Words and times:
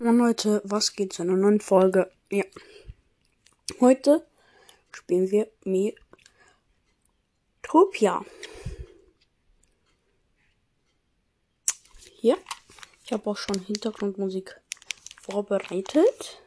Und 0.00 0.16
Leute, 0.16 0.62
was 0.64 0.94
geht 0.94 1.12
zu 1.12 1.22
einer 1.22 1.34
neuen 1.34 1.60
Folge? 1.60 2.08
Ja. 2.30 2.44
Heute 3.80 4.24
spielen 4.92 5.28
wir 5.32 5.50
Metopia. 7.64 8.24
Hier. 12.20 12.38
Ich 13.04 13.12
habe 13.12 13.28
auch 13.28 13.36
schon 13.36 13.60
Hintergrundmusik 13.60 14.60
vorbereitet. 15.20 16.42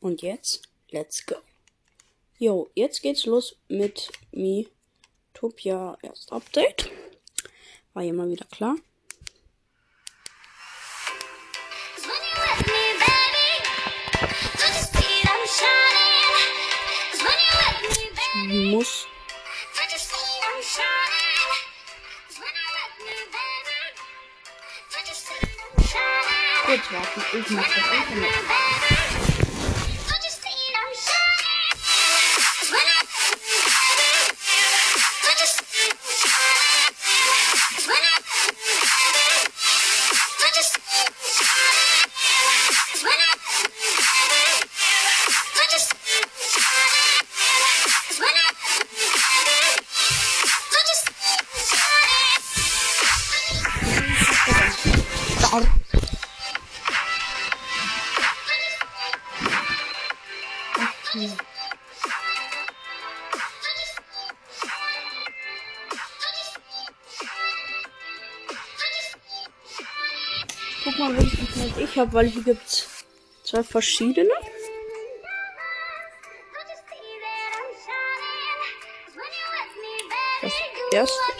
Und 0.00 0.22
jetzt, 0.22 0.62
let's 0.88 1.26
go. 1.26 1.36
Jo, 2.38 2.70
jetzt 2.74 3.02
geht's 3.02 3.26
los 3.26 3.54
mit 3.68 4.10
Metopia 4.32 5.98
erst 6.00 6.32
Update. 6.32 6.90
War 7.92 8.02
ja 8.02 8.14
mal 8.14 8.30
wieder 8.30 8.46
klar. 8.46 8.76
Muss. 18.78 19.08
Kurz 26.64 26.92
warten, 26.92 27.22
ich 27.32 27.50
mach 27.50 27.66
das 27.66 27.76
Internet. 27.76 28.97
Guck 70.88 70.98
mal, 71.00 71.14
welches 71.18 71.38
Internet 71.40 71.78
ich 71.78 71.98
habe, 71.98 72.12
weil 72.14 72.26
hier 72.28 72.42
gibt's 72.42 73.04
zwei 73.44 73.62
verschiedene. 73.62 74.30
Das 80.40 80.52
erste. 80.90 81.37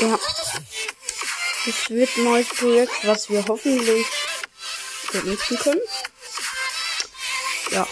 Ja. 0.00 0.18
Es 1.66 1.90
wird 1.90 2.16
ein 2.16 2.24
neues 2.24 2.48
Projekt, 2.48 3.04
was 3.04 3.28
wir 3.30 3.44
hoffentlich 3.46 4.06
benutzen 5.12 5.58
können. 5.58 5.80
Ja. 7.72 7.86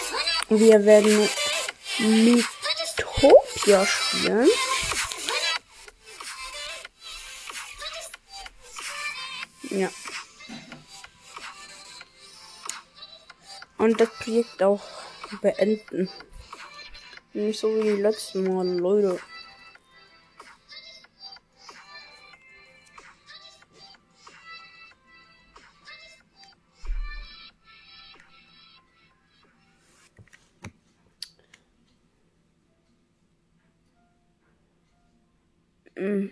Wir 0.49 0.85
werden 0.85 1.29
Mythopia 1.99 3.85
spielen. 3.85 4.49
Ja. 9.69 9.89
Und 13.77 13.99
das 13.99 14.09
Projekt 14.19 14.63
auch 14.63 14.81
beenden. 15.41 16.09
Nicht 17.33 17.59
so 17.59 17.75
wie 17.75 17.81
die 17.83 18.01
letzten 18.01 18.43
Mal, 18.43 18.65
Leute. 18.77 19.19
Mm. 35.97 36.31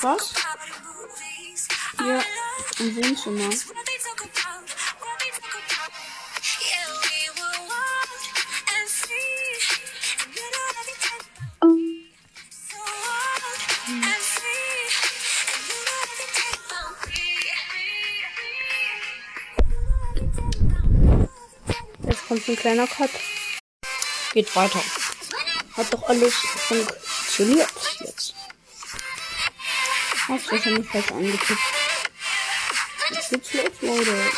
Was? 0.00 0.34
Hier 1.98 2.22
im 2.78 2.96
Wohnzimmer. 2.96 3.50
Kommt 22.34 22.48
ein 22.48 22.56
kleiner 22.56 22.86
Cut. 22.88 23.10
Geht 24.32 24.56
weiter. 24.56 24.82
Hat 25.76 25.92
doch 25.92 26.08
alles 26.08 26.34
funktioniert 26.34 27.70
jetzt. 28.00 28.34
Hab's 30.26 30.50
wahrscheinlich 30.50 30.88
falsch 30.88 31.12
angetippt. 31.12 31.60
Jetzt 33.10 33.30
geht's 33.30 33.82
los, 33.82 33.98
Leute. 34.06 34.32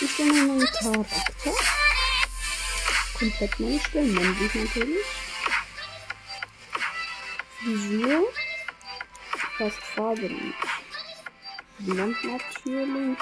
Ich 0.00 0.16
bin 0.16 0.30
ein 0.30 0.46
neuer 0.46 0.66
Charakter. 0.70 1.54
Komplett 3.18 3.60
neue 3.60 3.80
Stellen, 3.80 4.14
männlich 4.14 4.54
natürlich. 4.54 5.06
Frisur. 7.58 8.32
Fast 9.56 9.78
Farbe 9.96 10.20
nicht. 10.20 10.54
Blond 11.80 12.16
natürlich. 12.22 13.18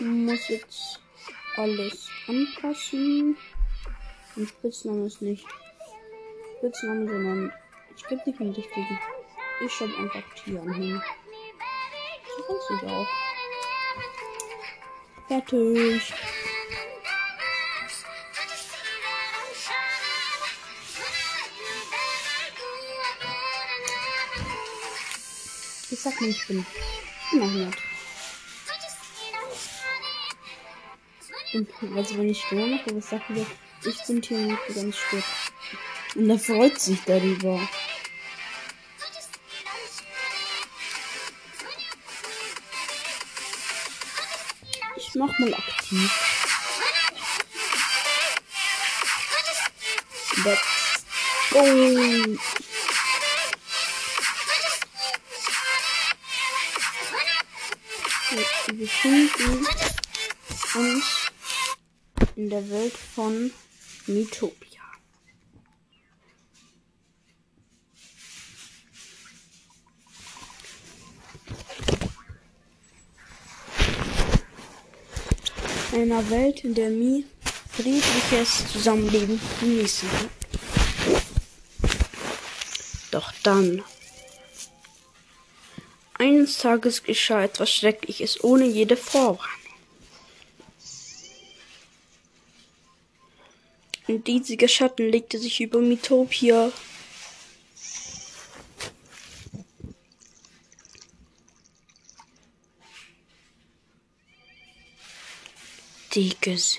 muss 0.00 0.48
jetzt 0.48 1.00
alles 1.56 2.08
anpassen. 2.26 3.36
Und 4.36 4.48
Spitzname 4.48 5.06
ist 5.06 5.22
nicht 5.22 5.44
Spitzname, 6.58 7.06
sondern 7.08 7.52
es 7.94 8.06
gibt 8.08 8.26
nicht 8.26 8.40
einen 8.40 8.52
richtigen. 8.52 8.98
Ich 9.64 9.72
schreibe 9.72 9.96
einfach 9.98 10.22
Tian 10.34 10.72
hin. 10.72 11.02
So 12.36 12.42
kannst 12.46 12.82
du 12.82 12.86
auch. 12.86 13.06
Fertig. 15.28 16.12
Ich 25.92 26.00
sag 26.00 26.20
mal, 26.20 26.30
ich 26.30 26.46
bin 26.46 26.64
100. 27.32 27.89
Also 31.52 32.16
wenn 32.16 32.28
ich 32.28 32.40
Sturm 32.40 32.70
mache, 32.70 32.94
was 32.94 33.10
sagt 33.10 33.24
er? 33.30 33.44
Ich 33.84 34.06
bin 34.06 34.22
hier 34.22 34.38
nicht 34.38 34.74
ganz 34.74 34.96
Stück. 34.96 35.24
Und 36.14 36.30
er 36.30 36.38
freut 36.38 36.80
sich 36.80 37.00
darüber. 37.04 37.60
Ich 44.96 45.14
mach 45.16 45.38
mal 45.40 45.54
aktiv. 45.54 46.10
Let's 50.44 51.04
go! 51.50 52.38
Jetzt 58.30 58.78
gefunden. 58.78 59.66
Und 60.74 61.02
in 62.40 62.48
der 62.48 62.70
Welt 62.70 62.94
von 62.94 63.52
Mythopia. 64.06 64.80
Einer 75.92 76.30
Welt, 76.30 76.64
in 76.64 76.74
der 76.74 76.88
Mi 76.88 77.26
friedliches 77.72 78.72
Zusammenleben 78.72 79.38
genießen. 79.60 80.08
Doch 83.10 83.34
dann 83.42 83.84
eines 86.14 86.56
Tages 86.56 87.02
geschah 87.02 87.44
etwas 87.44 87.70
Schreckliches 87.70 88.42
ohne 88.42 88.64
jede 88.64 88.96
Vorwarnung. 88.96 89.59
Ein 94.10 94.24
riesiger 94.26 94.66
Schatten 94.66 95.08
legte 95.08 95.38
sich 95.38 95.60
über 95.60 95.78
Mythopia. 95.78 96.72
Die 106.16 106.34
Ges 106.40 106.78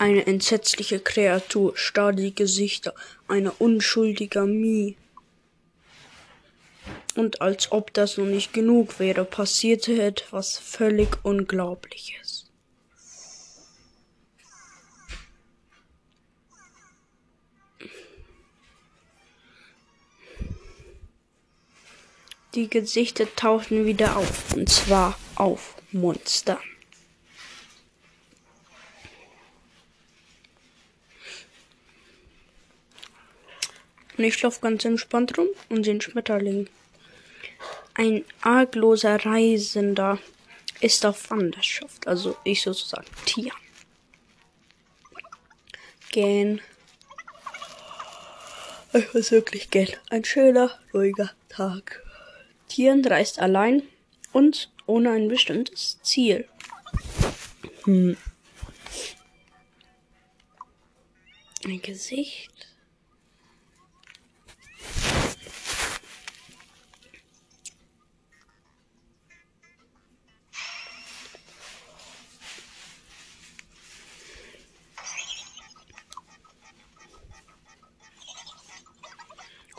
eine 0.00 0.26
entsetzliche 0.26 0.98
Kreatur 0.98 1.76
starr 1.76 2.12
die 2.12 2.34
Gesichter 2.34 2.92
einer 3.28 3.60
unschuldiger 3.60 4.44
Mie. 4.44 4.96
Und 7.14 7.40
als 7.40 7.70
ob 7.70 7.94
das 7.94 8.16
noch 8.18 8.26
nicht 8.26 8.52
genug 8.52 8.98
wäre, 8.98 9.24
passierte 9.24 10.02
etwas 10.02 10.58
völlig 10.58 11.24
Unglaubliches. 11.24 12.27
Die 22.58 22.68
Gesichter 22.68 23.32
tauchten 23.36 23.86
wieder 23.86 24.16
auf, 24.16 24.52
und 24.52 24.68
zwar 24.68 25.16
auf 25.36 25.76
Monstern. 25.92 26.58
Und 34.16 34.24
ich 34.24 34.42
laufe 34.42 34.60
ganz 34.60 34.84
entspannt 34.84 35.38
rum 35.38 35.46
und 35.68 35.84
sehe 35.84 35.92
einen 35.92 36.00
Schmetterling. 36.00 36.68
Ein 37.94 38.24
argloser 38.40 39.24
Reisender 39.24 40.18
ist 40.80 41.06
auf 41.06 41.30
Wanderschaft, 41.30 42.08
also 42.08 42.36
ich 42.42 42.62
sozusagen 42.62 43.06
Tier. 43.24 43.52
Gehen. 46.10 46.60
Ich 48.92 49.14
muss 49.14 49.30
wirklich 49.30 49.70
gehen. 49.70 49.96
Ein 50.10 50.24
schöner, 50.24 50.76
ruhiger 50.92 51.30
Tag. 51.48 52.02
Tieren 52.68 53.04
reist 53.04 53.38
allein 53.38 53.82
und 54.32 54.70
ohne 54.86 55.10
ein 55.10 55.28
bestimmtes 55.28 55.98
Ziel. 56.02 56.48
Hm. 57.84 58.16
Ein 61.64 61.82
Gesicht. 61.82 62.68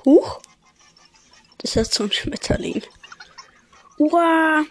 Huch. 0.06 0.42
So 1.86 2.04
ein 2.04 2.12
Schmetterling. 2.12 2.84
Uah. 3.98 4.66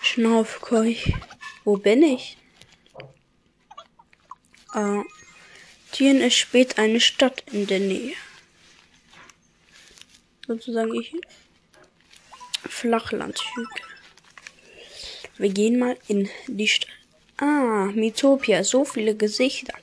Schnaufkeuch. 0.00 1.14
Wo 1.64 1.76
bin 1.76 2.02
ich? 2.02 2.36
Ah. 4.72 5.04
Tieren 5.92 6.20
ist 6.20 6.36
spät 6.36 6.78
eine 6.78 7.00
Stadt 7.00 7.44
in 7.52 7.66
der 7.68 7.78
Nähe. 7.78 8.14
Sozusagen 10.46 10.94
ich. 10.94 11.14
Flachlandhügel. 12.68 13.66
Wir 15.38 15.50
gehen 15.50 15.78
mal 15.78 15.96
in 16.08 16.28
die 16.48 16.68
Stadt. 16.68 16.90
Ah, 17.36 17.90
Mythopia, 17.94 18.64
so 18.64 18.84
viele 18.84 19.14
Gesichter. 19.14 19.74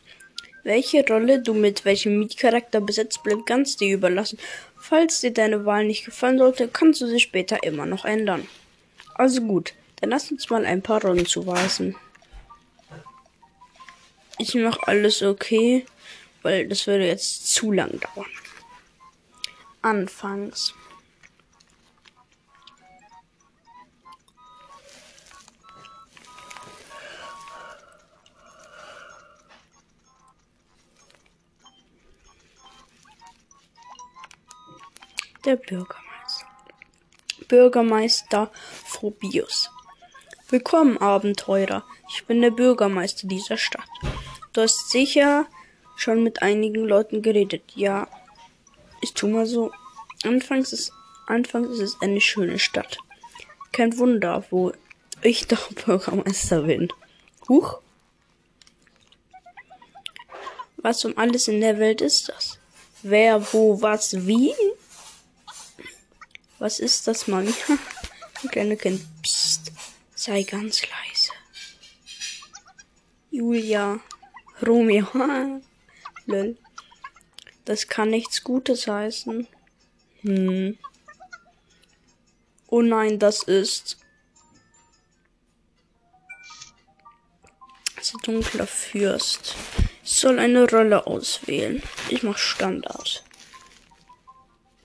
Welche 0.69 1.04
Rolle 1.04 1.42
du 1.42 1.56
mit 1.56 1.83
welchem 1.83 2.19
Mietcharakter 2.19 2.80
besetzt, 2.80 3.24
bleibt 3.24 3.48
ganz 3.48 3.75
dir 3.75 3.92
überlassen. 3.92 4.38
Falls 4.77 5.19
dir 5.19 5.33
deine 5.33 5.66
Wahl 5.66 5.83
nicht 5.83 6.06
gefallen 6.06 6.38
sollte, 6.38 6.68
kannst 6.68 7.01
du 7.01 7.07
sie 7.07 7.19
später 7.19 7.63
immer 7.63 7.88
noch 7.88 8.06
ändern. 8.06 8.48
Also 9.16 9.42
gut, 9.42 9.74
dann 10.00 10.12
lass 10.12 10.30
uns 10.30 10.48
mal 10.51 10.68
ein 10.68 10.83
paar 10.83 11.01
Rollen 11.01 11.25
zuweisen. 11.25 11.95
Ich 14.38 14.54
mache 14.54 14.88
alles 14.88 15.24
okay, 15.24 15.88
weil 16.44 16.68
das 16.68 16.86
würde 16.86 17.07
jetzt 17.07 17.51
zu 17.51 17.71
lang 17.71 18.00
dauern. 18.00 18.30
Anfangs. 19.81 20.75
Der 35.46 35.56
Bürgermeister. 35.56 36.48
Bürgermeister 37.48 38.52
Phobius. 38.86 39.69
Willkommen, 40.50 40.98
Abenteurer. 40.98 41.84
Ich 42.10 42.26
bin 42.26 42.42
der 42.42 42.52
Bürgermeister 42.52 43.28
dieser 43.28 43.58
Stadt. 43.58 43.88
Du 44.54 44.62
hast 44.62 44.90
sicher 44.90 45.46
schon 45.96 46.24
mit 46.24 46.42
einigen 46.42 46.86
Leuten 46.86 47.22
geredet. 47.22 47.64
Ja, 47.76 48.08
ich 49.02 49.14
tu 49.14 49.28
mal 49.28 49.46
so. 49.46 49.72
Anfangs 50.24 50.74
ist, 50.74 50.92
anfangs 51.28 51.69
ist 51.69 51.80
es 51.80 52.02
eine 52.02 52.19
schöne 52.19 52.60
Stadt. 52.60 52.98
Kein 53.72 53.98
Wunder, 53.98 54.44
wo 54.50 54.74
ich 55.22 55.48
doch 55.48 55.72
Bürgermeister 55.72 56.64
bin. 56.64 56.92
Huch. 57.48 57.80
Was 60.78 61.06
um 61.06 61.18
alles 61.18 61.48
in 61.48 61.62
der 61.62 61.80
Welt 61.80 62.02
ist 62.02 62.30
das? 62.30 62.60
Wer, 63.04 63.54
wo, 63.54 63.81
was, 63.81 64.26
wie? 64.28 64.54
Was 66.59 66.80
ist 66.80 67.07
das, 67.07 67.28
Mann? 67.28 67.47
Ein 67.47 68.49
kleine 68.51 68.75
Kind. 68.75 69.01
Psst. 69.23 69.71
Sei 70.13 70.44
ganz 70.44 70.81
leise. 70.81 71.31
Julia. 73.31 73.99
Romeo. 74.66 75.07
Lol. 76.25 76.57
Das 77.63 77.87
kann 77.87 78.09
nichts 78.09 78.44
Gutes 78.44 78.87
heißen. 78.87 79.47
Hm. 80.21 80.78
Oh 82.68 82.81
nein, 82.81 83.19
das 83.19 83.44
ist. 83.44 83.97
Ein 87.95 88.19
dunkler 88.23 88.68
Fürst. 88.68 89.56
Ich 90.04 90.13
soll 90.13 90.39
eine 90.39 90.69
Rolle 90.69 91.06
auswählen. 91.07 91.81
Ich 92.09 92.23
mach 92.23 92.37
Standard. 92.37 93.23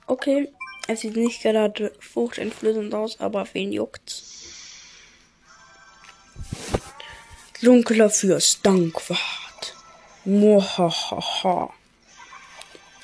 Okay. 0.06 0.52
Es 0.86 1.00
sieht 1.00 1.16
nicht 1.16 1.42
gerade 1.42 1.92
furchteinflößend 1.98 2.94
aus, 2.94 3.18
aber 3.18 3.46
wen 3.54 3.72
juckt's? 3.72 4.34
Dunkler 7.62 8.10
Fürst 8.10 8.60
Dankwart. 8.66 9.74
Mohahaha. 10.26 11.72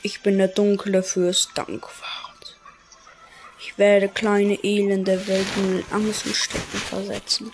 Ich 0.03 0.21
bin 0.21 0.37
der 0.37 0.49
dunkle 0.49 1.03
Fürst 1.03 1.51
Dankwart. 1.55 2.57
Ich 3.59 3.79
werde 3.79 4.09
kleine 4.11 4.63
elende 4.63 5.27
Welten 5.27 5.79
in 5.79 5.85
Angst 5.91 6.27
und 6.27 6.37
Stecken 6.37 6.79
versetzen. 6.79 7.53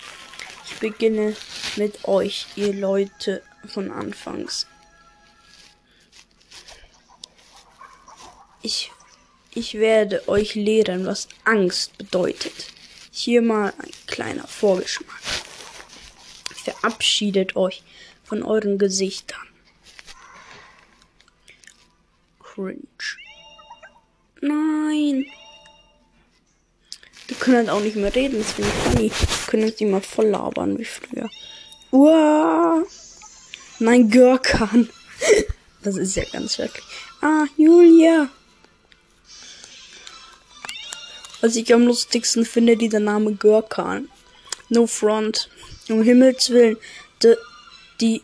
Ich 0.65 0.79
beginne 0.81 1.37
mit 1.77 2.05
euch, 2.07 2.47
ihr 2.57 2.73
Leute 2.73 3.43
von 3.69 3.93
Anfangs. 3.93 4.67
Ich 8.63 8.91
Ich 9.57 9.73
werde 9.73 10.29
euch 10.29 10.55
lehren, 10.55 11.07
was 11.07 11.29
Angst 11.45 11.97
bedeutet. 11.97 12.53
Hier 13.11 13.41
mal 13.41 13.73
ein 13.79 13.91
kleiner 14.07 14.47
Vorgeschmack. 14.47 15.23
Verabschiedet 16.63 17.57
euch 17.57 17.83
von 18.23 18.43
euren 18.43 18.77
Gesichtern. 18.77 19.41
Cringe. 22.39 22.83
Nein. 24.43 25.25
Die 27.31 27.35
können 27.35 27.57
halt 27.57 27.71
auch 27.71 27.81
nicht 27.81 27.97
mehr 27.97 28.15
reden, 28.15 28.37
das 28.37 28.53
finde 28.53 28.71
ich 28.71 28.77
funny. 28.77 29.09
Die 29.09 29.51
können 29.51 29.65
nicht 29.65 29.81
mehr 29.81 30.03
voll 30.03 30.27
labern 30.27 30.79
wie 30.79 30.85
früher. 30.85 31.31
Uah. 31.93 32.85
Nein, 33.79 34.11
Görkan. 34.11 34.91
Das 35.83 35.97
ist 35.97 36.17
ja 36.17 36.25
ganz 36.25 36.59
wirklich. 36.59 36.85
Ah, 37.23 37.45
Julia. 37.57 38.29
Was 41.41 41.57
ich 41.57 41.73
am 41.75 41.87
lustigsten 41.87 42.45
finde, 42.45 42.77
dieser 42.77 43.01
Name 43.01 43.33
Görkan. 43.35 44.09
No 44.69 44.87
front. 44.87 45.49
Um 45.89 46.03
Himmels 46.03 46.51
Willen. 46.51 46.77
De, 47.23 47.37
die 48.01 48.23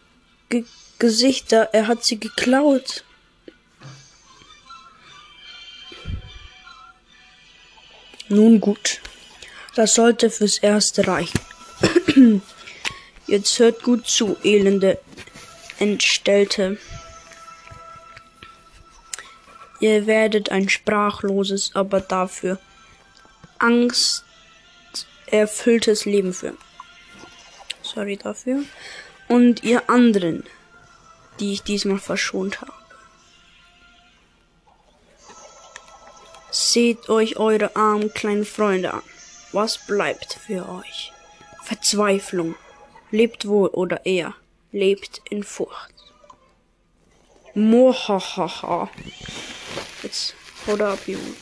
G 0.48 0.64
Gesichter, 0.98 1.70
er 1.72 1.88
hat 1.88 2.04
sie 2.04 2.20
geklaut. 2.20 3.02
Nun 8.28 8.60
gut. 8.60 9.00
Das 9.74 9.94
sollte 9.94 10.30
fürs 10.30 10.58
Erste 10.58 11.06
reichen. 11.08 11.40
Jetzt 13.26 13.58
hört 13.58 13.82
gut 13.82 14.06
zu, 14.06 14.36
elende 14.44 15.00
Entstellte. 15.78 16.78
Ihr 19.80 20.06
werdet 20.06 20.52
ein 20.52 20.68
sprachloses, 20.68 21.72
aber 21.74 22.00
dafür 22.00 22.60
angsterfülltes 23.62 26.04
Leben 26.04 26.34
führen. 26.34 26.58
Sorry 27.82 28.16
dafür. 28.16 28.64
Und 29.28 29.62
ihr 29.64 29.88
anderen, 29.88 30.44
die 31.40 31.52
ich 31.52 31.62
diesmal 31.62 31.98
verschont 31.98 32.60
habe. 32.60 32.74
Seht 36.50 37.08
euch 37.08 37.38
eure 37.38 37.74
armen 37.76 38.12
kleinen 38.12 38.44
Freunde 38.44 38.92
an. 38.92 39.00
Was 39.52 39.78
bleibt 39.78 40.34
für 40.34 40.68
euch? 40.68 41.12
Verzweiflung. 41.62 42.56
Lebt 43.10 43.46
wohl 43.46 43.68
oder 43.68 44.04
eher 44.04 44.34
lebt 44.72 45.20
in 45.30 45.44
Furcht. 45.44 45.94
Mohahaha. 47.54 48.90
Jetzt 50.02 50.34
haut 50.66 50.80
ab, 50.80 50.98
Junge. 51.06 51.34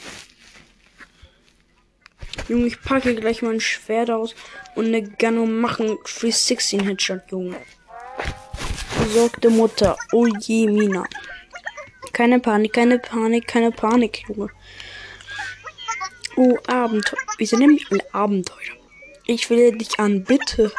Junge, 2.49 2.67
ich 2.67 2.81
packe 2.83 3.15
gleich 3.15 3.43
mein 3.43 3.61
Schwert 3.61 4.11
aus 4.11 4.35
und 4.75 4.87
eine 4.87 5.03
Gun 5.03 5.39
und 5.39 5.61
machen 5.61 5.99
316 6.05 6.81
Headshot, 6.81 7.23
Junge. 7.31 7.57
Besorgte 9.03 9.51
Mutter. 9.51 9.97
Oh 10.13 10.27
je, 10.27 10.67
Mina. 10.67 11.05
Keine 12.13 12.41
Panik, 12.41 12.73
keine 12.73 12.99
Panik, 12.99 13.47
keine 13.47 13.71
Panik, 13.71 14.25
Junge. 14.29 14.49
Oh, 16.37 16.57
Abenteuer. 16.67 17.19
Wieso 17.39 17.57
nehme 17.57 17.75
ich 17.75 17.91
alle 17.91 18.05
Abenteuer? 18.13 18.77
Ich 19.27 19.49
will 19.51 19.77
dich 19.77 19.99
an, 19.99 20.25
bitte. 20.25 20.73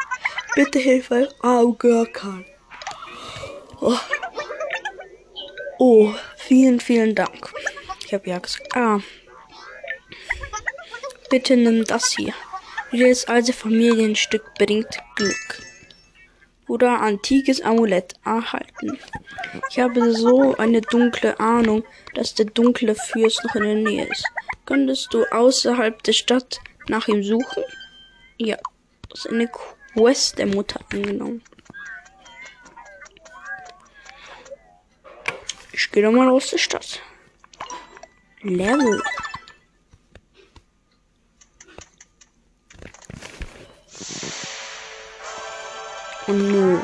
Bitte 0.54 0.78
Hilfe. 0.78 1.28
Oh, 1.42 1.72
Görkan. 1.72 2.44
Oh. 3.80 3.98
oh, 5.78 6.14
vielen, 6.36 6.80
vielen 6.80 7.14
Dank. 7.14 7.52
Ich 8.04 8.12
habe 8.12 8.28
ja 8.28 8.38
gesagt. 8.38 8.76
Ah. 8.76 9.00
Bitte 11.32 11.56
nimm 11.56 11.86
das 11.86 12.12
hier. 12.12 12.34
Jedes 12.90 13.26
alte 13.26 13.54
Familienstück 13.54 14.52
bringt 14.58 14.98
Glück. 15.16 15.62
Oder 16.68 17.00
antikes 17.00 17.62
Amulett 17.62 18.12
erhalten. 18.22 18.98
Ich 19.70 19.80
habe 19.80 20.12
so 20.12 20.54
eine 20.58 20.82
dunkle 20.82 21.40
Ahnung, 21.40 21.84
dass 22.12 22.34
der 22.34 22.44
dunkle 22.44 22.94
Fürst 22.94 23.42
noch 23.44 23.54
in 23.54 23.62
der 23.62 23.74
Nähe 23.76 24.08
ist. 24.08 24.26
Könntest 24.66 25.14
du 25.14 25.24
außerhalb 25.32 26.02
der 26.02 26.12
Stadt 26.12 26.60
nach 26.88 27.08
ihm 27.08 27.22
suchen? 27.22 27.64
Ja, 28.36 28.58
das 29.08 29.24
ist 29.24 29.32
eine 29.32 29.50
Quest 29.94 30.36
der 30.36 30.48
Mutter 30.48 30.80
angenommen. 30.92 31.42
Ich 35.72 35.90
gehe 35.90 36.02
doch 36.02 36.12
mal 36.12 36.28
aus 36.28 36.50
der 36.50 36.58
Stadt. 36.58 37.00
Level. 38.42 39.00
Und 46.32 46.50
nun. 46.50 46.82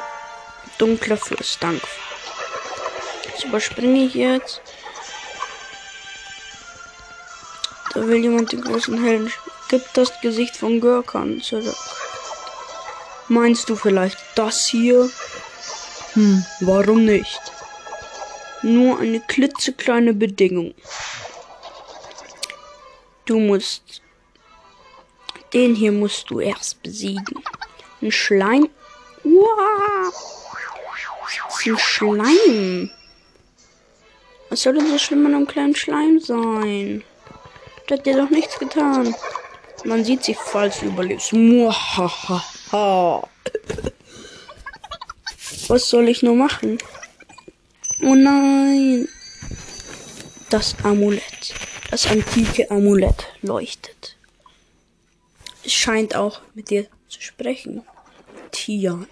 Dunkler 0.77 1.17
Fluss, 1.17 1.57
danke. 1.59 1.87
Das 3.33 3.45
überspringe 3.45 4.05
ich 4.05 4.13
jetzt. 4.13 4.61
Da 7.95 8.07
will 8.07 8.19
jemand 8.19 8.53
den 8.53 8.61
großen 8.61 9.03
Helden. 9.03 9.33
Gibt 9.71 9.97
das 9.97 10.21
Gesicht 10.21 10.55
von 10.55 10.83
Görkan 10.83 11.41
zurück. 11.41 11.75
Meinst 13.29 13.71
du 13.71 13.77
vielleicht 13.77 14.19
das 14.35 14.67
hier? 14.67 15.09
Hm, 16.13 16.45
warum 16.61 17.07
nicht? 17.07 17.41
Nur 18.61 19.01
eine 19.01 19.21
klitzekleine 19.21 20.13
Bedingung. 20.13 20.75
Du 23.25 23.41
musst. 23.41 24.03
Den 25.55 25.75
hier 25.75 25.93
musst 25.93 26.29
du 26.29 26.41
erst 26.41 26.83
besiegen. 26.83 27.43
Ein 28.03 28.13
Schleim. 28.13 28.69
Ist 31.49 31.67
ein 31.67 31.79
Schleim. 31.79 32.91
Was 34.49 34.63
soll 34.63 34.75
denn 34.75 34.89
so 34.89 34.99
schlimm 34.99 35.27
an 35.27 35.35
einem 35.35 35.47
kleinen 35.47 35.75
Schleim 35.75 36.21
sein? 36.21 37.05
Das 37.87 37.99
hat 37.99 38.07
dir 38.07 38.17
doch 38.17 38.31
nichts 38.31 38.59
getan. 38.59 39.15
Man 39.85 40.05
sieht 40.05 40.25
sich 40.25 40.37
falsch 40.37 40.83
überlebt. 40.83 41.23
Was 45.69 45.89
soll 45.89 46.09
ich 46.09 46.23
nur 46.23 46.35
machen? 46.35 46.79
Oh 48.03 48.15
nein. 48.15 49.09
Das 50.51 50.75
Amulett. 50.83 51.55
Das 51.91 52.07
antike 52.07 52.71
Amulett 52.71 53.27
leuchtet. 53.43 54.17
Es 55.65 55.73
scheint 55.73 56.15
auch 56.15 56.41
mit 56.55 56.71
dir 56.71 56.87
zu 57.09 57.21
sprechen. 57.21 57.83
Tian. 58.51 59.07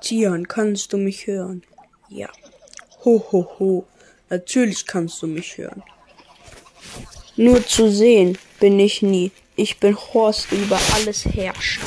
Tian, 0.00 0.46
kannst 0.46 0.92
du 0.92 0.96
mich 0.96 1.26
hören? 1.26 1.62
Ja. 2.08 2.28
Ho, 3.04 3.24
ho, 3.32 3.58
ho. 3.58 3.86
Natürlich 4.28 4.86
kannst 4.86 5.22
du 5.22 5.26
mich 5.26 5.58
hören. 5.58 5.82
Nur 7.36 7.64
zu 7.66 7.90
sehen 7.90 8.36
bin 8.60 8.78
ich 8.80 9.02
nie. 9.02 9.32
Ich 9.56 9.78
bin 9.78 9.96
Horst, 9.96 10.50
der 10.50 10.58
über 10.58 10.78
alles 10.94 11.24
herrscht. 11.24 11.80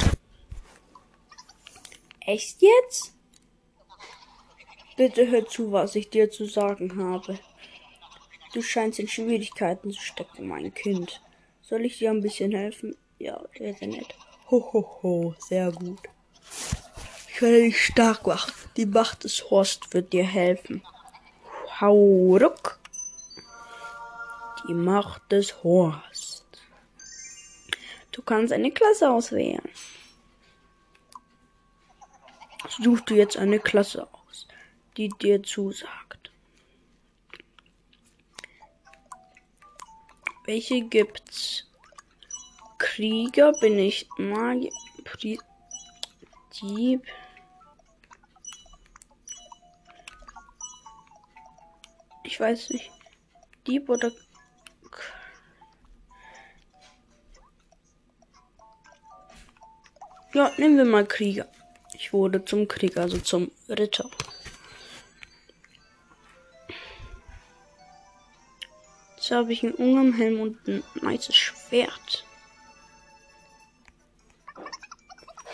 Echt 2.25 2.61
jetzt? 2.61 3.13
Bitte 4.97 5.29
hör 5.29 5.47
zu, 5.47 5.71
was 5.71 5.95
ich 5.95 6.09
dir 6.09 6.29
zu 6.29 6.45
sagen 6.45 7.01
habe. 7.03 7.39
Du 8.53 8.61
scheinst 8.61 8.99
in 8.99 9.07
Schwierigkeiten 9.07 9.91
zu 9.91 10.01
stecken, 10.01 10.47
mein 10.47 10.73
Kind. 10.73 11.21
Soll 11.61 11.85
ich 11.85 11.97
dir 11.97 12.11
ein 12.11 12.21
bisschen 12.21 12.51
helfen? 12.51 12.95
Ja, 13.17 13.41
sehr, 13.57 13.73
sehr 13.73 13.87
nett. 13.87 14.13
Ho, 14.49 14.73
ho, 14.73 14.99
ho, 15.01 15.35
sehr 15.39 15.71
gut. 15.71 15.99
Werde 17.41 17.63
dich 17.63 17.86
stark 17.86 18.27
machen. 18.27 18.53
Die 18.77 18.86
Macht 18.86 19.24
des 19.24 19.50
Horst 19.50 19.95
wird 19.95 20.13
dir 20.13 20.24
helfen. 20.24 20.83
Hau 21.79 22.38
ruck. 22.38 22.79
Die 24.67 24.75
Macht 24.75 25.31
des 25.31 25.63
Horst. 25.63 26.45
Du 28.12 28.21
kannst 28.21 28.53
eine 28.53 28.71
Klasse 28.71 29.10
auswählen. 29.10 29.67
Such 32.79 33.01
dir 33.01 33.17
jetzt 33.17 33.38
eine 33.38 33.60
Klasse 33.60 34.07
aus, 34.13 34.48
die 34.95 35.10
dir 35.10 35.41
zusagt. 35.41 36.31
Welche 40.45 40.81
gibt's? 40.81 41.65
Krieger 42.77 43.51
bin 43.62 43.79
ich 43.79 44.07
Magier. 44.19 44.71
Dieb. 46.62 47.01
Ich 52.31 52.39
weiß 52.39 52.69
nicht. 52.69 52.89
Dieb 53.67 53.89
oder 53.89 54.09
Ja, 60.33 60.50
nehmen 60.55 60.77
wir 60.77 60.85
mal 60.85 61.05
Krieger. 61.05 61.45
Ich 61.93 62.13
wurde 62.13 62.45
zum 62.45 62.69
Krieger, 62.69 63.01
also 63.01 63.17
zum 63.17 63.51
Ritter. 63.67 64.09
Jetzt 69.17 69.31
habe 69.31 69.51
ich 69.51 69.63
einen 69.63 69.73
Ungarnhelm 69.73 70.39
und 70.39 70.67
ein 70.69 70.83
nices 71.01 71.35
Schwert. 71.35 72.25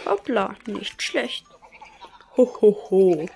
Hoppla, 0.06 0.56
nicht 0.68 1.02
schlecht. 1.02 1.44
Ho, 2.38 2.46
ho, 2.62 2.88
ho. 2.92 3.28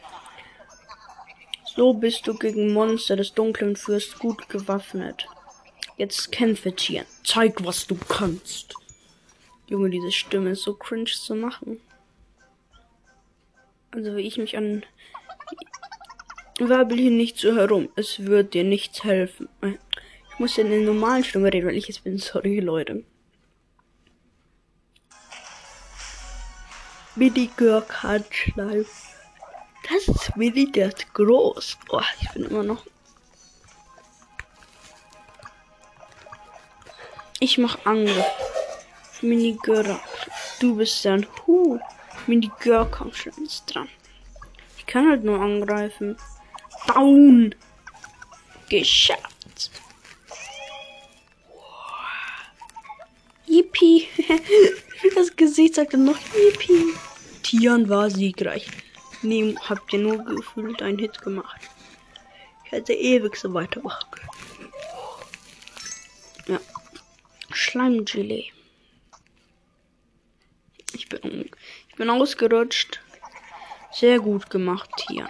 So 1.76 1.94
bist 1.94 2.28
du 2.28 2.34
gegen 2.34 2.74
Monster 2.74 3.16
des 3.16 3.34
dunklen 3.34 3.76
Fürst 3.76 4.20
gut 4.20 4.50
gewaffnet. 4.50 5.28
Jetzt 5.98 6.32
kämpfe, 6.32 6.76
Tier. 6.76 7.06
Zeig, 7.24 7.64
was 7.66 7.88
du 7.88 7.96
kannst. 7.96 8.76
Junge, 9.68 9.90
diese 9.90 10.12
Stimme 10.12 10.52
ist 10.52 10.64
so 10.64 10.74
cringe 10.74 11.06
zu 11.06 11.36
machen. 11.36 11.80
Also 13.92 14.16
wie 14.16 14.22
ich 14.22 14.38
mich 14.38 14.58
an... 14.58 14.84
Wabbel 16.60 16.98
hier 16.98 17.12
nicht 17.12 17.38
so 17.38 17.56
herum. 17.56 17.90
Es 17.96 18.20
wird 18.26 18.54
dir 18.54 18.64
nichts 18.64 19.04
helfen. 19.04 19.48
Ich 19.62 20.40
muss 20.40 20.58
in 20.58 20.70
der 20.70 20.82
normalen 20.82 21.24
Stimme 21.24 21.52
reden, 21.52 21.68
weil 21.68 21.78
ich 21.78 21.90
es 21.90 22.00
bin. 22.00 22.18
Sorry, 22.18 22.60
Leute. 22.60 23.04
Mini 27.16 27.50
Görk 27.58 28.04
Handschleif. 28.04 29.11
Das 29.90 30.08
ist 30.08 30.38
Mini, 30.38 30.72
der 30.72 30.88
ist 30.88 31.14
groß. 31.14 31.78
Oh, 31.90 32.02
ich 32.22 32.30
bin 32.32 32.46
immer 32.46 32.64
noch. 32.64 32.86
Ich 37.40 37.58
mach 37.58 37.86
Angriff. 37.86 38.26
Mini 39.22 39.58
Görk. 39.64 40.00
Du 40.60 40.76
bist 40.76 41.04
dann. 41.06 41.26
Huh. 41.46 41.80
Mini 42.28 42.52
Görk 42.60 42.92
kommt 42.92 43.16
schon 43.16 43.34
jetzt 43.40 43.66
dran. 43.66 43.90
Ich 44.78 44.86
kann 44.86 45.10
halt 45.10 45.24
nur 45.24 45.40
angreifen. 45.40 46.18
Down. 46.88 47.56
Geschafft. 48.70 49.72
Yippie. 53.48 54.08
Das 55.16 55.36
Gesicht 55.36 55.76
sagte 55.76 55.98
noch 55.98 56.18
Yippie. 56.36 56.94
Tian 57.42 57.90
war 57.90 58.12
siegreich. 58.12 58.68
Nee, 59.22 59.56
habt 59.70 59.94
ihr 59.94 60.00
nur 60.00 60.18
gefühlt 60.24 60.82
einen 60.82 60.98
Hit 60.98 61.22
gemacht. 61.22 61.62
Ich 62.66 62.72
hätte 62.72 62.94
ewig 62.94 63.36
so 63.36 63.54
weitermachen 63.54 64.10
können. 64.12 64.74
Ja. 66.48 66.60
Schleimgelee. 67.52 68.52
Ich 70.94 71.08
bin, 71.10 71.50
ich 71.90 71.96
bin 71.96 72.10
ausgerutscht. 72.10 73.00
Sehr 73.92 74.20
gut 74.20 74.50
gemacht, 74.50 74.90
Tian. 74.98 75.30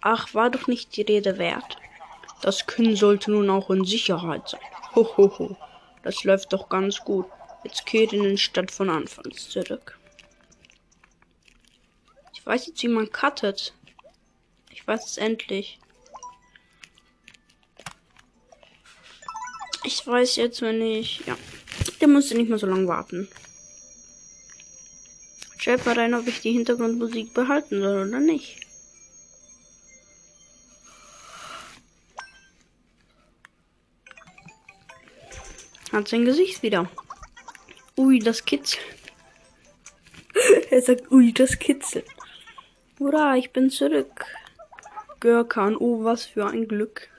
Ach, 0.00 0.32
war 0.34 0.50
doch 0.50 0.66
nicht 0.68 0.96
die 0.96 1.02
Rede 1.02 1.38
wert. 1.38 1.78
Das 2.42 2.66
Kind 2.66 2.98
sollte 2.98 3.30
nun 3.30 3.50
auch 3.50 3.70
in 3.70 3.84
Sicherheit 3.84 4.48
sein. 4.48 4.60
Hohoho. 4.94 5.16
Ho, 5.16 5.38
ho. 5.38 5.56
Das 6.02 6.22
läuft 6.22 6.52
doch 6.52 6.68
ganz 6.68 7.00
gut. 7.00 7.26
Jetzt 7.64 7.84
kehrt 7.84 8.12
in 8.12 8.22
den 8.22 8.38
Stadt 8.38 8.70
von 8.70 8.88
Anfangs 8.88 9.50
zurück. 9.50 9.98
Ich 12.46 12.52
weiß 12.52 12.66
jetzt, 12.68 12.82
wie 12.84 12.88
man 12.88 13.10
cuttet. 13.10 13.74
Ich 14.70 14.86
weiß 14.86 15.04
es 15.04 15.18
endlich. 15.18 15.80
Ich 19.82 20.06
weiß 20.06 20.36
jetzt, 20.36 20.62
wenn 20.62 20.80
ich. 20.80 21.26
Ja. 21.26 21.36
Der 22.00 22.06
musste 22.06 22.36
nicht 22.36 22.48
mehr 22.48 22.58
so 22.58 22.68
lange 22.68 22.86
warten. 22.86 23.26
Schreibt 25.58 25.86
mal 25.86 25.98
rein, 25.98 26.14
ob 26.14 26.28
ich 26.28 26.40
die 26.40 26.52
Hintergrundmusik 26.52 27.34
behalten 27.34 27.80
soll 27.80 28.06
oder 28.06 28.20
nicht. 28.20 28.60
Hat 35.90 36.06
sein 36.06 36.24
Gesicht 36.24 36.62
wieder. 36.62 36.88
Ui, 37.96 38.20
das 38.20 38.44
kitzelt. 38.44 38.84
er 40.70 40.82
sagt, 40.82 41.10
ui, 41.10 41.32
das 41.32 41.58
kitzelt. 41.58 42.06
Hurra, 42.98 43.36
ich 43.36 43.50
bin 43.50 43.68
zurück. 43.68 44.24
Görkan, 45.20 45.76
oh, 45.76 46.02
was 46.02 46.24
für 46.24 46.46
ein 46.46 46.66
Glück. 46.66 47.10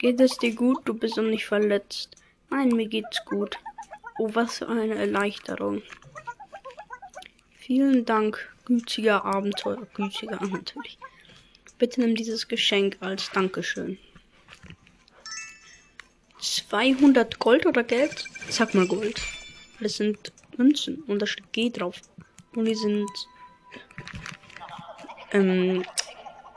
Geht 0.00 0.20
es 0.20 0.38
dir 0.38 0.54
gut? 0.54 0.88
Du 0.88 0.94
bist 0.94 1.18
noch 1.18 1.24
nicht 1.24 1.44
verletzt. 1.44 2.16
Nein, 2.48 2.70
mir 2.70 2.86
geht's 2.86 3.22
gut. 3.26 3.58
Oh, 4.18 4.30
was 4.32 4.58
für 4.58 4.68
eine 4.68 4.94
Erleichterung. 4.94 5.82
Vielen 7.58 8.06
Dank, 8.06 8.48
gütiger 8.64 9.26
Abenteuer. 9.26 9.86
Gütiger 9.92 10.40
natürlich. 10.46 10.98
Bitte 11.78 12.00
nimm 12.00 12.14
dieses 12.14 12.48
Geschenk 12.48 12.96
als 13.00 13.30
Dankeschön. 13.32 13.98
200 16.40 17.38
Gold 17.38 17.66
oder 17.66 17.84
Geld? 17.84 18.24
Sag 18.48 18.74
mal 18.74 18.86
Gold. 18.86 19.20
Das 19.78 19.98
sind 19.98 20.32
Münzen 20.56 21.02
und 21.06 21.20
da 21.20 21.26
steht 21.26 21.52
G 21.52 21.68
drauf. 21.68 22.00
Und 22.54 22.64
die 22.64 22.74
sind 22.74 23.10
ähm, 25.32 25.84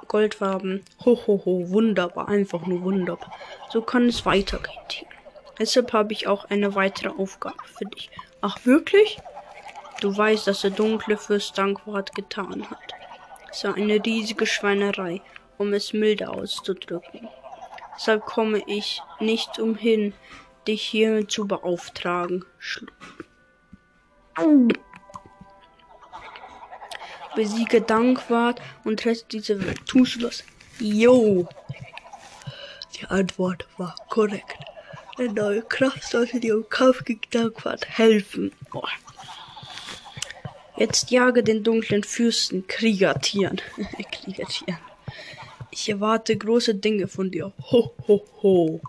Goldfarben. 0.07 0.84
Ho, 1.05 1.17
ho, 1.25 1.41
ho, 1.45 1.69
wunderbar. 1.69 2.27
Einfach 2.27 2.65
nur 2.65 2.84
wunderbar. 2.84 3.31
So 3.69 3.81
kann 3.81 4.07
es 4.07 4.25
weitergehen. 4.25 4.75
Deshalb 5.57 5.93
habe 5.93 6.13
ich 6.13 6.27
auch 6.27 6.45
eine 6.45 6.75
weitere 6.75 7.10
Aufgabe 7.10 7.63
für 7.65 7.86
dich. 7.86 8.10
Ach, 8.41 8.57
wirklich? 8.65 9.19
Du 10.01 10.15
weißt, 10.15 10.47
dass 10.47 10.62
der 10.62 10.71
dunkle 10.71 11.17
Fürst 11.17 11.57
Dankwart 11.57 12.15
getan 12.15 12.69
hat. 12.69 12.95
Es 13.51 13.63
war 13.63 13.75
eine 13.75 14.03
riesige 14.03 14.45
Schweinerei, 14.45 15.21
um 15.57 15.73
es 15.73 15.93
milde 15.93 16.29
auszudrücken. 16.29 17.29
Deshalb 17.95 18.25
komme 18.25 18.63
ich 18.65 19.01
nicht 19.19 19.60
umhin, 19.60 20.13
dich 20.67 20.81
hiermit 20.81 21.31
zu 21.31 21.47
beauftragen. 21.47 22.45
Schlu 22.57 22.88
Besiege 27.35 27.81
Dankwart 27.81 28.61
und 28.83 29.05
rette 29.05 29.25
diese 29.31 29.65
Welt. 29.65 29.79
Tu 29.85 30.05
Schluss. 30.05 30.43
Jo. 30.79 31.47
Die 32.95 33.05
Antwort 33.05 33.67
war 33.77 33.95
korrekt. 34.09 34.57
Eine 35.17 35.33
neue 35.33 35.61
Kraft 35.61 36.03
sollte 36.03 36.39
dir 36.39 36.55
im 36.55 36.69
Kampf 36.69 37.03
gegen 37.03 37.21
Dankwart 37.31 37.87
helfen. 37.87 38.51
Oh. 38.73 38.83
Jetzt 40.77 41.11
jage 41.11 41.43
den 41.43 41.63
dunklen 41.63 42.03
Fürsten 42.03 42.67
Kriegertieren. 42.67 43.61
Kriegertieren. 44.11 44.79
Ich 45.69 45.87
erwarte 45.89 46.35
große 46.37 46.75
Dinge 46.75 47.07
von 47.07 47.31
dir. 47.31 47.53
Ho, 47.71 47.93
ho, 48.07 48.25
ho. 48.41 48.81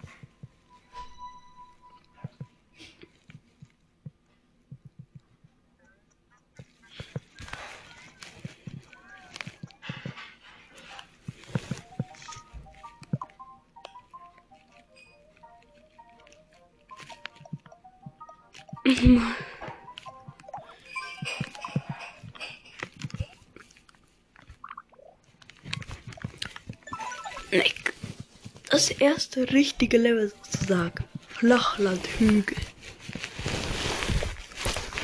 Das 29.34 29.50
richtige 29.52 29.96
Level 29.96 30.30
sozusagen. 30.44 31.04
Flachlandhügel. 31.28 32.56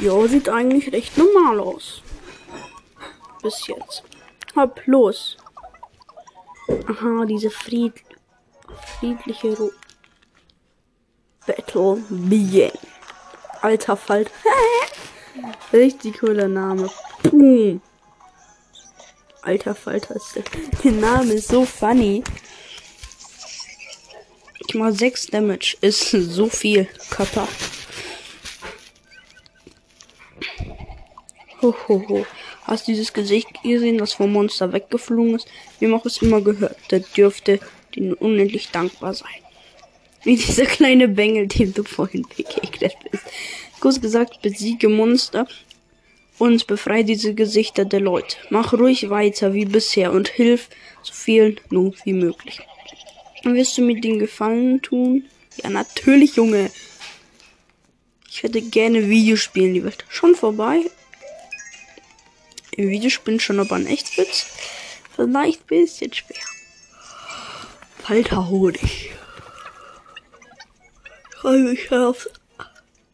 Ja, 0.00 0.28
sieht 0.28 0.48
eigentlich 0.48 0.92
recht 0.92 1.16
normal 1.16 1.60
aus. 1.60 2.02
Bis 3.42 3.66
jetzt. 3.66 4.02
Hopp, 4.54 4.80
los. 4.86 5.36
Aha, 6.86 7.24
diese 7.24 7.50
Fried 7.50 7.94
friedliche 8.98 9.56
Ru 9.56 9.70
Battle 11.46 12.02
Begin. 12.08 12.72
Alter 13.62 13.96
Fall. 13.96 14.26
Richtig 15.72 16.18
cooler 16.18 16.48
Name. 16.48 16.90
Boom. 17.22 17.80
Alter 19.42 19.74
Falter 19.74 20.16
ist 20.16 20.36
der. 20.36 20.42
der 20.84 20.92
Name 20.92 21.32
ist 21.34 21.48
so 21.48 21.64
funny. 21.64 22.22
Mal 24.74 24.92
6 24.92 25.28
Damage. 25.28 25.76
Ist 25.80 26.10
so 26.10 26.48
viel. 26.48 26.88
Kappa. 27.10 27.48
Hohoho. 31.62 32.26
Hast 32.64 32.86
du 32.86 32.92
dieses 32.92 33.12
Gesicht 33.12 33.48
gesehen, 33.62 33.98
das 33.98 34.12
vom 34.12 34.32
Monster 34.32 34.72
weggeflogen 34.72 35.36
ist? 35.36 35.48
Haben 35.80 35.94
auch 35.94 36.04
es 36.04 36.18
immer 36.18 36.40
gehört. 36.40 36.76
Der 36.90 37.00
dürfte 37.00 37.60
den 37.96 38.12
unendlich 38.12 38.70
dankbar 38.70 39.14
sein. 39.14 39.28
Wie 40.22 40.36
dieser 40.36 40.66
kleine 40.66 41.08
Bengel, 41.08 41.46
dem 41.46 41.72
du 41.72 41.82
vorhin 41.82 42.26
begegnet 42.36 42.94
bist. 43.10 43.24
Kurz 43.80 44.00
gesagt, 44.00 44.42
besiege 44.42 44.88
Monster 44.88 45.46
und 46.38 46.66
befreie 46.66 47.04
diese 47.04 47.34
Gesichter 47.34 47.84
der 47.84 48.00
Leute. 48.00 48.36
Mach 48.50 48.72
ruhig 48.72 49.08
weiter 49.10 49.54
wie 49.54 49.64
bisher 49.64 50.12
und 50.12 50.28
hilf 50.28 50.68
so 51.02 51.12
vielen 51.12 51.60
nur 51.70 51.94
wie 52.04 52.12
möglich. 52.12 52.60
Wirst 53.54 53.76
du 53.78 53.82
mir 53.82 54.00
den 54.00 54.18
Gefallen 54.18 54.82
tun? 54.82 55.24
Ja, 55.62 55.70
natürlich, 55.70 56.36
Junge. 56.36 56.70
Ich 58.28 58.42
hätte 58.42 58.60
gerne 58.60 59.08
Videospielen, 59.08 59.74
die 59.74 59.84
Welt. 59.84 60.04
Schon 60.08 60.34
vorbei. 60.34 60.82
Im 62.72 62.88
Videospielen 62.88 63.40
schon 63.40 63.58
aber 63.58 63.76
ein 63.76 63.86
Echtwitz. 63.86 64.46
Vielleicht 65.16 65.62
ein 65.62 65.66
bisschen 65.66 66.12
schwer. 66.12 66.36
Alter 68.04 68.48
Honig. 68.48 69.10
Freue 71.40 71.58
mich 71.58 71.90
auf. 71.92 72.28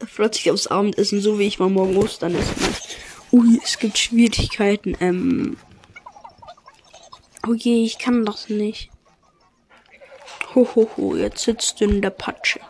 Freut 0.07 0.35
sich 0.35 0.51
aufs 0.51 0.67
Abendessen, 0.67 1.21
so 1.21 1.39
wie 1.39 1.47
ich 1.47 1.59
mal 1.59 1.71
morgen 1.71 1.97
Ostern 1.97 2.35
essen 2.35 2.55
muss. 2.59 2.83
Ui, 3.33 3.61
es 3.65 3.79
gibt 3.79 3.99
Schwierigkeiten. 3.99 4.97
Ähm. 5.01 5.57
Okay, 7.43 7.85
ich 7.85 7.99
kann 7.99 8.25
das 8.25 8.49
nicht. 8.49 8.91
Hohoho, 10.55 10.75
ho, 10.75 10.91
ho, 10.97 11.17
jetzt 11.17 11.45
sitzt 11.45 11.81
du 11.81 11.85
in 11.85 12.01
der 12.01 12.11
Patsche. 12.11 12.61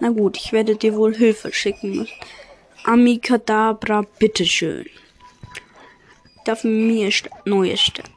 Na 0.00 0.08
gut, 0.08 0.36
ich 0.36 0.52
werde 0.52 0.74
dir 0.74 0.96
wohl 0.96 1.14
Hilfe 1.14 1.52
schicken 1.52 1.96
müssen. 1.96 2.14
Amikadabra, 2.84 4.02
bitteschön. 4.18 4.86
Darf 6.44 6.64
mir 6.64 7.12
st 7.12 7.30
neue 7.44 7.76
stellen. 7.76 8.08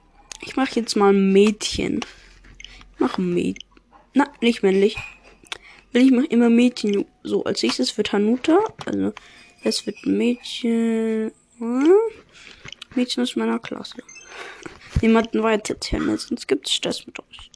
Ich 0.42 0.56
mache 0.56 0.80
jetzt 0.80 0.96
mal 0.96 1.14
Mädchen. 1.14 2.00
Ich 2.94 3.00
mach 3.00 3.18
ein 3.18 3.34
Mädchen. 3.34 3.70
Na, 4.14 4.32
nicht 4.42 4.64
männlich. 4.64 4.98
Ich 5.92 6.12
mache 6.12 6.26
immer 6.28 6.50
Mädchen. 6.50 7.06
So, 7.24 7.44
als 7.44 7.62
nächstes 7.62 7.96
wird 7.98 8.14
Hanuta. 8.14 8.58
Also, 8.86 9.14
es 9.64 9.86
wird 9.86 10.06
Mädchen. 10.06 11.32
Mädchen 12.96 13.24
aus 13.24 13.36
meiner 13.36 13.60
Klasse. 13.60 13.98
Niemanden 15.02 15.44
weiter 15.44 15.76
erzählen, 15.76 16.18
sonst 16.18 16.48
gibt 16.48 16.68
es 16.68 16.74
Stress 16.74 17.06
mit 17.06 17.20
euch. 17.20 17.52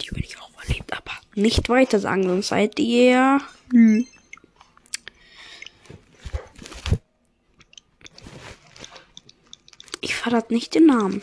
Die 0.00 0.08
bin 0.10 0.24
ich 0.24 0.38
auch 0.38 0.50
verliebt, 0.50 0.92
aber 0.92 1.12
nicht 1.34 1.68
weiter 1.68 1.98
sagen, 1.98 2.24
sonst 2.24 2.48
seid 2.48 2.78
ihr. 2.78 3.40
Hm. 3.72 4.06
Ich 10.00 10.14
verrate 10.14 10.52
nicht 10.52 10.74
den 10.74 10.86
Namen. 10.86 11.22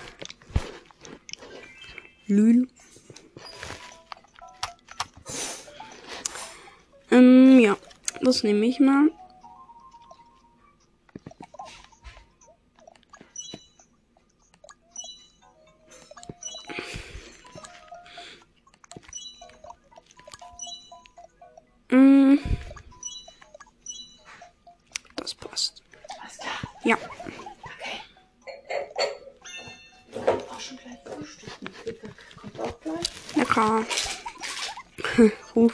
Lül. 2.27 2.67
Ähm, 7.11 7.59
ja. 7.59 7.77
Das 8.21 8.43
nehme 8.43 8.65
ich 8.65 8.79
mal. 8.79 9.09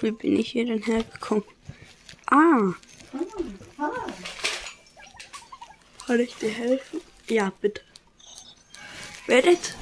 Wie 0.05 0.11
bin 0.11 0.39
ich 0.39 0.51
hier 0.51 0.67
denn 0.67 0.83
hergekommen? 0.83 1.43
Ah. 2.27 2.73
Kann 6.05 6.19
ich 6.19 6.35
dir 6.35 6.51
helfen? 6.51 7.01
Ja, 7.27 7.51
bitte. 7.59 7.81
Werdet, 9.25 9.73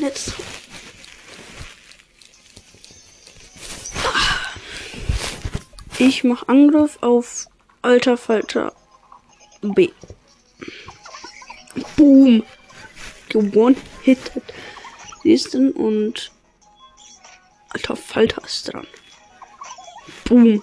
jetzt. 0.00 0.34
Ich 5.98 6.22
mach 6.22 6.46
Angriff 6.46 6.98
auf 7.00 7.48
Alter 7.82 8.16
Falter 8.16 8.72
B. 9.62 9.90
Boom. 11.96 12.44
One-hitted. 13.34 14.42
Du? 15.24 15.70
Und 15.72 16.30
Alter 17.70 17.96
Falter 17.96 18.44
ist 18.44 18.72
dran. 18.72 18.86
Boom. 20.28 20.62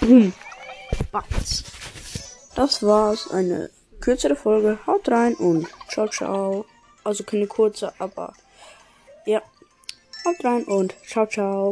Boom. 0.00 0.32
Batz. 1.10 1.64
Das 2.54 2.82
war's. 2.82 3.30
Eine 3.30 3.70
kürzere 4.00 4.36
Folge. 4.36 4.78
Haut 4.86 5.08
rein 5.08 5.34
und 5.34 5.68
ciao, 5.88 6.08
ciao. 6.08 6.66
Also 7.04 7.24
keine 7.24 7.46
kurze, 7.46 7.92
aber 7.98 8.32
ja. 9.26 9.42
Haut 10.24 10.44
rein 10.44 10.64
und 10.64 10.94
ciao, 11.04 11.26
ciao. 11.26 11.70